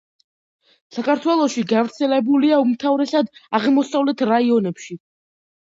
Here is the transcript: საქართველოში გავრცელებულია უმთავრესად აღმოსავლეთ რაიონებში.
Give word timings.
საქართველოში 0.97 1.65
გავრცელებულია 1.73 2.59
უმთავრესად 2.65 3.33
აღმოსავლეთ 3.61 4.29
რაიონებში. 4.35 5.01